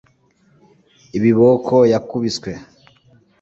[1.17, 2.51] Ibiboko wakubiswe